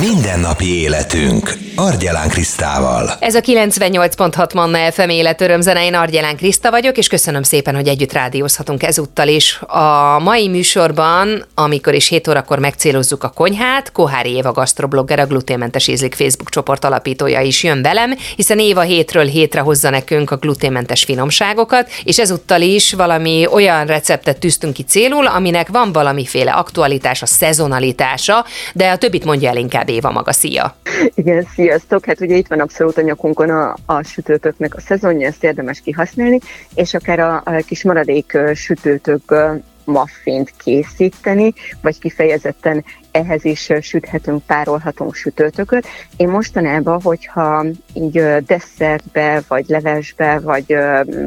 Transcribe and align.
Mindennapi 0.00 0.80
életünk. 0.80 1.65
Argyelán 1.78 2.28
Krisztával. 2.28 3.10
Ez 3.20 3.34
a 3.34 3.40
98.6 3.40 4.54
Manna 4.54 4.92
FM 4.92 5.08
életörömzene, 5.08 5.84
én 5.84 5.94
Argyelán 5.94 6.36
Kriszta 6.36 6.70
vagyok, 6.70 6.96
és 6.96 7.08
köszönöm 7.08 7.42
szépen, 7.42 7.74
hogy 7.74 7.88
együtt 7.88 8.12
rádiózhatunk 8.12 8.82
ezúttal 8.82 9.28
is. 9.28 9.60
A 9.66 10.18
mai 10.18 10.48
műsorban, 10.48 11.44
amikor 11.54 11.94
is 11.94 12.08
7 12.08 12.28
órakor 12.28 12.58
megcélozzuk 12.58 13.24
a 13.24 13.28
konyhát, 13.28 13.92
Kohári 13.92 14.30
Éva 14.30 14.52
gasztroblogger, 14.52 15.18
a 15.18 15.26
gluténmentes 15.26 15.88
ízlik 15.88 16.14
Facebook 16.14 16.50
csoport 16.50 16.84
alapítója 16.84 17.40
is 17.40 17.62
jön 17.62 17.82
velem, 17.82 18.14
hiszen 18.36 18.58
Éva 18.58 18.80
hétről 18.80 19.26
hétre 19.26 19.60
hozza 19.60 19.90
nekünk 19.90 20.30
a 20.30 20.36
gluténmentes 20.36 21.04
finomságokat, 21.04 21.90
és 22.04 22.18
ezúttal 22.18 22.60
is 22.60 22.92
valami 22.92 23.46
olyan 23.52 23.86
receptet 23.86 24.38
tűztünk 24.38 24.72
ki 24.72 24.82
célul, 24.82 25.26
aminek 25.26 25.68
van 25.68 25.92
valamiféle 25.92 26.52
aktualitása, 26.52 27.26
szezonalitása, 27.26 28.44
de 28.72 28.90
a 28.90 28.96
többit 28.96 29.24
mondja 29.24 29.48
el 29.48 29.56
inkább 29.56 29.88
Éva 29.88 30.10
maga. 30.10 30.32
Szia! 30.32 30.76
Igen, 31.14 31.46
sziasztok! 31.66 32.04
Hát 32.04 32.20
ugye 32.20 32.36
itt 32.36 32.46
van 32.46 32.60
abszolút 32.60 32.96
a 32.96 33.00
nyakunkon 33.00 33.50
a, 33.50 33.76
a 33.86 34.02
sütőtöknek 34.02 34.74
a 34.74 34.80
szezonja, 34.80 35.26
ezt 35.26 35.44
érdemes 35.44 35.80
kihasználni, 35.80 36.38
és 36.74 36.94
akár 36.94 37.18
a, 37.18 37.42
a 37.44 37.62
kis 37.66 37.84
maradék 37.84 38.38
sütőtök 38.54 39.34
muffint 39.84 40.52
készíteni, 40.64 41.52
vagy 41.80 41.98
kifejezetten 41.98 42.84
ehhez 43.10 43.44
is 43.44 43.72
süthetünk, 43.80 44.42
párolhatunk 44.46 45.14
sütőtököt. 45.14 45.86
Én 46.16 46.28
mostanában, 46.28 47.00
hogyha 47.02 47.64
így 47.94 48.22
desszertbe, 48.46 49.42
vagy 49.48 49.64
levesbe, 49.68 50.38
vagy 50.38 50.76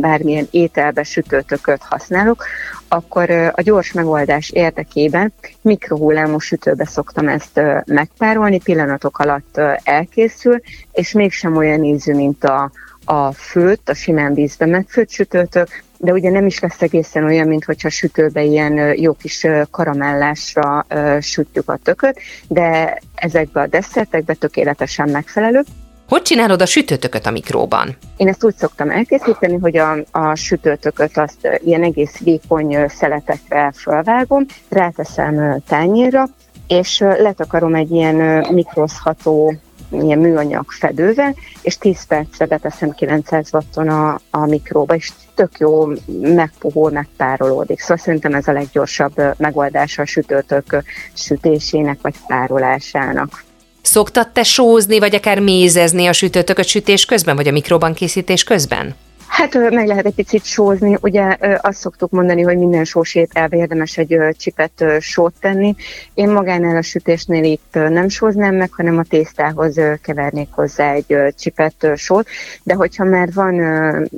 bármilyen 0.00 0.48
ételbe 0.50 1.02
sütőtököt 1.02 1.82
használok, 1.82 2.44
akkor 2.92 3.30
a 3.30 3.62
gyors 3.62 3.92
megoldás 3.92 4.50
érdekében 4.50 5.32
mikrohullámú 5.60 6.38
sütőbe 6.38 6.84
szoktam 6.84 7.28
ezt 7.28 7.60
megpárolni, 7.84 8.60
pillanatok 8.60 9.18
alatt 9.18 9.60
elkészül, 9.84 10.60
és 10.92 11.12
mégsem 11.12 11.56
olyan 11.56 11.84
ízű, 11.84 12.14
mint 12.14 12.44
a, 12.44 12.70
a 13.04 13.32
főt, 13.32 13.88
a 13.88 13.94
simán 13.94 14.34
vízbe 14.34 14.66
megfőtt 14.66 15.10
sütőtök, 15.10 15.82
de 15.98 16.12
ugye 16.12 16.30
nem 16.30 16.46
is 16.46 16.60
lesz 16.60 16.82
egészen 16.82 17.24
olyan, 17.24 17.48
mint 17.48 17.64
hogyha 17.64 17.88
sütőbe 17.88 18.42
ilyen 18.42 18.96
jó 18.96 19.12
kis 19.12 19.46
karamellásra 19.70 20.86
sütjük 21.20 21.68
a 21.68 21.78
tököt, 21.82 22.20
de 22.48 22.98
ezekbe 23.14 23.60
a 23.60 23.66
desszertekbe 23.66 24.34
tökéletesen 24.34 25.08
megfelelő. 25.08 25.62
Hogy 26.12 26.22
csinálod 26.22 26.62
a 26.62 26.66
sütőtököt 26.66 27.26
a 27.26 27.30
mikróban? 27.30 27.96
Én 28.16 28.28
ezt 28.28 28.44
úgy 28.44 28.56
szoktam 28.56 28.90
elkészíteni, 28.90 29.58
hogy 29.58 29.76
a, 29.76 29.96
a 30.10 30.34
sütőtököt 30.34 31.18
azt 31.18 31.60
ilyen 31.64 31.82
egész 31.82 32.18
vékony 32.18 32.88
szeletekre 32.88 33.72
felvágom, 33.74 34.46
ráteszem 34.68 35.62
tányérra, 35.68 36.28
és 36.66 36.98
letakarom 36.98 37.74
egy 37.74 37.90
ilyen 37.90 38.46
mikrozható 38.52 39.54
ilyen 39.90 40.18
műanyag 40.18 40.70
fedővel, 40.70 41.34
és 41.62 41.78
10 41.78 42.06
percre 42.06 42.46
beteszem 42.46 42.90
900 42.90 43.48
watton 43.52 43.88
a, 43.88 44.20
a 44.30 44.46
mikróba, 44.46 44.94
és 44.94 45.10
tök 45.34 45.58
jó 45.58 45.86
megpuhul, 46.20 46.90
megpárolódik. 46.90 47.80
Szóval 47.80 47.96
szerintem 47.96 48.34
ez 48.34 48.48
a 48.48 48.52
leggyorsabb 48.52 49.14
megoldása 49.36 50.02
a 50.02 50.06
sütőtök 50.06 50.82
sütésének 51.14 51.98
vagy 52.02 52.14
párolásának. 52.26 53.44
Szoktad 53.92 54.28
te 54.28 54.42
sózni, 54.42 54.98
vagy 54.98 55.14
akár 55.14 55.38
mézezni 55.38 56.06
a 56.06 56.12
sütőtököt 56.12 56.66
sütés 56.66 57.04
közben, 57.04 57.36
vagy 57.36 57.48
a 57.48 57.52
mikróban 57.52 57.94
készítés 57.94 58.44
közben? 58.44 58.94
Hát 59.32 59.70
meg 59.70 59.86
lehet 59.86 60.06
egy 60.06 60.14
picit 60.14 60.44
sózni, 60.44 60.96
ugye 61.00 61.36
azt 61.60 61.78
szoktuk 61.78 62.10
mondani, 62.10 62.42
hogy 62.42 62.56
minden 62.56 62.84
sós 62.84 63.14
ételbe 63.14 63.56
érdemes 63.56 63.98
egy 63.98 64.18
csipet 64.38 64.84
sót 65.00 65.34
tenni. 65.40 65.74
Én 66.14 66.30
magánál 66.30 66.76
a 66.76 66.82
sütésnél 66.82 67.44
itt 67.44 67.72
nem 67.72 68.08
sóznám 68.08 68.54
meg, 68.54 68.72
hanem 68.72 68.98
a 68.98 69.02
tésztához 69.08 69.80
kevernék 70.02 70.48
hozzá 70.50 70.92
egy 70.92 71.16
csipet 71.38 71.86
sót, 71.94 72.28
de 72.62 72.74
hogyha 72.74 73.04
már 73.04 73.32
van 73.32 73.54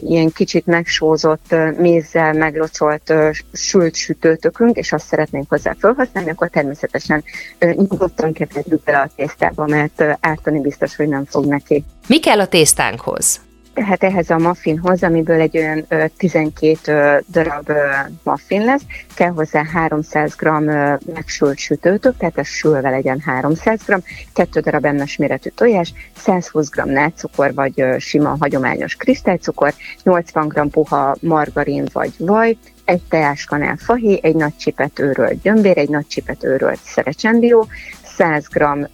ilyen 0.00 0.30
kicsit 0.32 0.66
megsózott, 0.66 1.54
mézzel 1.76 2.32
meglocsolt 2.32 3.14
sült 3.52 3.94
sütőtökünk, 3.94 4.76
és 4.76 4.92
azt 4.92 5.06
szeretnénk 5.06 5.48
hozzá 5.48 5.74
felhasználni, 5.78 6.30
akkor 6.30 6.48
természetesen 6.48 7.24
nyugodtan 7.58 8.32
keverjük 8.32 8.82
bele 8.84 8.98
a 8.98 9.10
tésztába, 9.16 9.66
mert 9.66 10.04
ártani 10.20 10.60
biztos, 10.60 10.96
hogy 10.96 11.08
nem 11.08 11.24
fog 11.24 11.46
neki. 11.46 11.84
Mi 12.06 12.20
kell 12.20 12.40
a 12.40 12.46
tésztánkhoz? 12.46 13.40
Tehát 13.74 14.04
ehhez 14.04 14.30
a 14.30 14.38
muffinhoz, 14.38 15.02
amiből 15.02 15.40
egy 15.40 15.56
olyan 15.56 15.86
12 16.16 17.24
darab 17.30 17.72
muffin 18.22 18.64
lesz, 18.64 18.82
kell 19.14 19.30
hozzá 19.30 19.64
300 19.64 20.34
g 20.34 20.48
megsült 21.14 21.58
sütőtök, 21.58 22.16
tehát 22.16 22.38
ez 22.38 22.46
sülve 22.46 22.90
legyen 22.90 23.20
300 23.20 23.80
g, 23.86 24.02
2 24.32 24.60
darab 24.60 24.84
ennes 24.84 25.16
méretű 25.16 25.50
tojás, 25.54 25.92
120 26.16 26.68
g 26.68 26.84
nátszukor 26.84 27.54
vagy 27.54 27.84
sima 27.98 28.36
hagyományos 28.40 28.94
kristálycukor, 28.94 29.74
80 30.02 30.48
g 30.48 30.70
puha 30.70 31.16
margarin 31.20 31.88
vagy 31.92 32.12
vaj, 32.18 32.56
egy 32.84 33.02
teáskanál 33.08 33.76
fahéj, 33.76 34.18
egy 34.22 34.34
nagy 34.34 34.56
csipet 34.56 34.98
őrölt 34.98 35.40
gyömbér, 35.40 35.78
egy 35.78 35.88
nagy 35.88 36.06
csipet 36.06 36.44
őrölt 36.44 36.80
szerecsendió, 36.84 37.66
100 38.20 38.48
g 38.48 38.88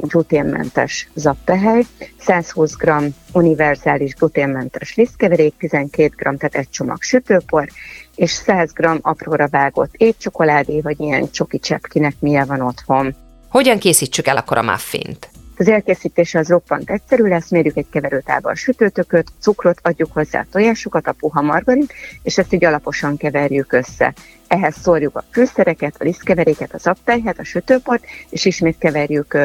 gluténmentes 0.00 1.08
zappehely, 1.14 1.82
120 2.18 2.76
g 2.76 2.90
univerzális 3.32 4.14
gluténmentes 4.14 4.94
lisztkeverék, 4.94 5.54
12 5.58 6.08
g, 6.16 6.22
tehát 6.22 6.54
egy 6.54 6.70
csomag 6.70 7.02
sütőpor, 7.02 7.68
és 8.14 8.30
100 8.30 8.72
g 8.72 8.88
apróra 9.00 9.48
vágott 9.48 9.94
étcsokoládé, 9.96 10.80
vagy 10.80 11.00
ilyen 11.00 11.30
csoki 11.30 11.58
cseppkinek 11.58 12.14
milyen 12.18 12.46
van 12.46 12.60
otthon. 12.60 13.14
Hogyan 13.48 13.78
készítsük 13.78 14.26
el 14.26 14.36
akkor 14.36 14.56
a 14.58 14.62
muffint? 14.62 15.28
Az 15.58 15.68
elkészítése 15.68 16.38
az 16.38 16.48
roppant 16.48 16.90
egyszerű 16.90 17.24
lesz, 17.24 17.50
mérjük 17.50 17.76
egy 17.76 17.86
keverőtával 17.90 18.54
sütőtököt, 18.54 19.32
cukrot, 19.40 19.78
adjuk 19.82 20.12
hozzá 20.12 20.40
a 20.40 20.46
tojásokat, 20.50 21.06
a 21.06 21.12
puha 21.12 21.42
margarin, 21.42 21.86
és 22.22 22.38
ezt 22.38 22.52
így 22.52 22.64
alaposan 22.64 23.16
keverjük 23.16 23.72
össze. 23.72 24.14
Ehhez 24.48 24.76
szórjuk 24.82 25.16
a 25.16 25.24
fűszereket, 25.30 25.94
a 25.98 26.04
lisztkeveréket, 26.04 26.74
az 26.74 26.86
aptáját, 26.86 27.38
a 27.38 27.44
sütőport, 27.44 28.04
és 28.30 28.44
ismét 28.44 28.78
keverjük 28.78 29.38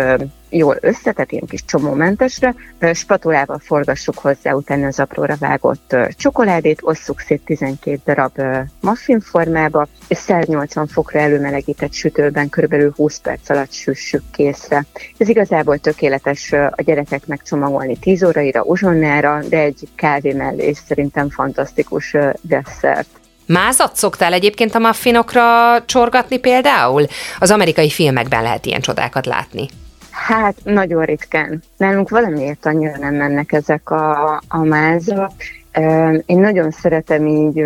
jól 0.49 0.77
össze, 0.79 1.11
tehát 1.11 1.31
ilyen 1.31 1.45
kis 1.45 1.65
csomómentesre. 1.65 2.55
Spatulával 2.93 3.59
forgassuk 3.59 4.17
hozzá 4.17 4.53
utána 4.53 4.87
az 4.87 4.99
apróra 4.99 5.35
vágott 5.39 5.95
csokoládét, 6.17 6.79
osszuk 6.81 7.19
szét 7.19 7.41
12 7.45 7.99
darab 8.05 8.41
muffin 8.81 9.19
formába, 9.19 9.87
és 10.07 10.17
180 10.17 10.87
fokra 10.87 11.19
előmelegített 11.19 11.93
sütőben 11.93 12.49
kb. 12.49 12.95
20 12.95 13.19
perc 13.19 13.49
alatt 13.49 13.71
süssük 13.71 14.23
készre. 14.31 14.85
Ez 15.17 15.29
igazából 15.29 15.77
tökéletes 15.77 16.51
a 16.51 16.81
gyerekeknek 16.81 17.41
csomagolni 17.41 17.97
10 17.97 18.23
óraira, 18.23 18.61
uzsonnára, 18.61 19.43
de 19.49 19.57
egy 19.57 19.87
kávé 19.95 20.33
mellé 20.33 20.73
szerintem 20.73 21.29
fantasztikus 21.29 22.15
desszert. 22.41 23.20
Mázat 23.51 23.95
szoktál 23.95 24.33
egyébként 24.33 24.75
a 24.75 24.79
muffinokra 24.79 25.43
csorgatni 25.85 26.39
például? 26.39 27.05
Az 27.39 27.51
amerikai 27.51 27.89
filmekben 27.89 28.43
lehet 28.43 28.65
ilyen 28.65 28.81
csodákat 28.81 29.25
látni. 29.25 29.67
Hát 30.11 30.55
nagyon 30.63 31.03
ritkán. 31.03 31.63
Nálunk 31.77 32.09
valamiért 32.09 32.65
annyira 32.65 32.97
nem 32.97 33.15
mennek 33.15 33.51
ezek 33.51 33.89
a, 33.89 34.41
a 34.47 34.57
mázak. 34.57 35.31
Én 36.25 36.39
nagyon 36.39 36.71
szeretem 36.71 37.27
így 37.27 37.63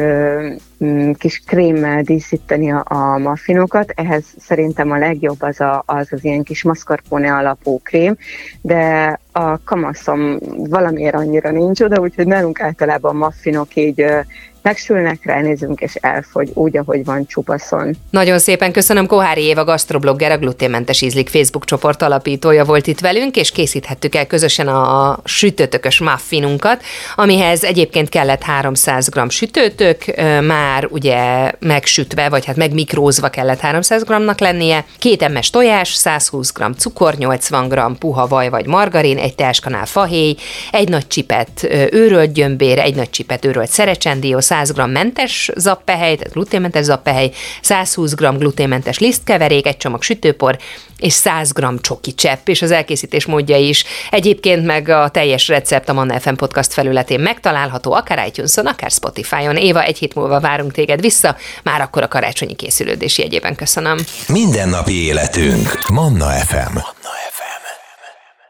kis 1.17 1.41
krémmel 1.45 2.01
díszíteni 2.01 2.71
a, 2.71 2.83
a 2.87 3.17
muffinokat, 3.17 3.91
ehhez 3.95 4.23
szerintem 4.37 4.91
a 4.91 4.97
legjobb 4.97 5.41
az, 5.41 5.59
a, 5.61 5.83
az 5.85 6.07
az 6.11 6.23
ilyen 6.23 6.43
kis 6.43 6.63
mascarpone 6.63 7.33
alapú 7.33 7.79
krém, 7.83 8.17
de 8.61 9.19
a 9.31 9.63
kamaszom 9.63 10.37
valamiért 10.69 11.15
annyira 11.15 11.51
nincs 11.51 11.81
oda, 11.81 12.01
úgyhogy 12.01 12.27
nálunk 12.27 12.61
általában 12.61 13.15
muffinok 13.15 13.75
így 13.75 14.05
megsülnek, 14.65 15.19
ránézünk, 15.23 15.79
és 15.79 15.95
elfogy 15.95 16.49
úgy, 16.53 16.77
ahogy 16.77 17.05
van 17.05 17.25
csupaszon. 17.25 17.95
Nagyon 18.09 18.39
szépen 18.39 18.71
köszönöm 18.71 19.07
Kohári 19.07 19.41
Éva 19.41 19.63
gasztroblogger, 19.63 20.31
a 20.31 20.37
gluténmentes 20.37 21.01
ízlik 21.01 21.29
Facebook 21.29 21.65
csoport 21.65 22.01
alapítója 22.01 22.65
volt 22.65 22.87
itt 22.87 22.99
velünk, 22.99 23.35
és 23.35 23.51
készíthettük 23.51 24.15
el 24.15 24.27
közösen 24.27 24.67
a 24.67 25.19
sütőtökös 25.23 25.99
muffinunkat, 25.99 26.83
amihez 27.15 27.63
egyébként 27.63 28.09
kellett 28.09 28.43
300 28.43 29.09
g 29.09 29.31
sütőtök, 29.31 30.03
már 30.47 30.87
ugye 30.89 31.51
megsütve, 31.59 32.29
vagy 32.29 32.45
hát 32.45 32.55
megmikrózva 32.55 33.29
kellett 33.29 33.59
300 33.59 34.03
g-nak 34.03 34.39
lennie, 34.39 34.85
két 34.99 35.21
emes 35.21 35.49
tojás, 35.49 35.93
120 35.93 36.51
g 36.51 36.63
cukor, 36.77 37.13
80 37.13 37.67
g 37.67 37.97
puha 37.97 38.27
vaj 38.27 38.49
vagy 38.49 38.65
margarin, 38.65 39.17
egy 39.17 39.35
teáskanál 39.35 39.85
fahéj, 39.85 40.35
egy 40.71 40.89
nagy 40.89 41.07
csipet 41.07 41.67
őrölt 41.91 42.31
gyömbér, 42.31 42.79
egy 42.79 42.95
nagy 42.95 43.09
csipet 43.09 43.45
őrölt 43.45 43.69
szerecsendió, 43.69 44.39
100 44.55 44.71
g 44.71 44.91
mentes 44.91 45.51
zappehely, 45.55 46.15
tehát 46.15 46.33
gluténmentes 46.33 46.83
zappehely, 46.83 47.31
120 47.61 48.13
g 48.13 48.37
gluténmentes 48.37 48.99
lisztkeverék, 48.99 49.67
egy 49.67 49.77
csomag 49.77 50.03
sütőpor, 50.03 50.57
és 50.97 51.13
100 51.13 51.51
g 51.51 51.81
csoki 51.81 52.13
csepp, 52.13 52.47
és 52.47 52.61
az 52.61 52.71
elkészítés 52.71 53.25
módja 53.25 53.57
is. 53.57 53.83
Egyébként 54.09 54.65
meg 54.65 54.89
a 54.89 55.09
teljes 55.09 55.47
recept 55.47 55.89
a 55.89 55.93
Manna 55.93 56.19
FM 56.19 56.33
podcast 56.33 56.73
felületén 56.73 57.19
megtalálható, 57.19 57.93
akár 57.93 58.27
itunes 58.27 58.57
akár 58.57 58.91
Spotify-on. 58.91 59.57
Éva, 59.57 59.83
egy 59.83 59.97
hét 59.97 60.15
múlva 60.15 60.39
várunk 60.39 60.71
téged 60.71 61.01
vissza, 61.01 61.35
már 61.63 61.81
akkor 61.81 62.03
a 62.03 62.07
karácsonyi 62.07 62.55
készülődési 62.55 63.21
jegyében 63.21 63.55
köszönöm. 63.55 63.97
Mindennapi 64.27 65.05
életünk. 65.05 65.89
Manna 65.89 66.29
FM. 66.29 66.94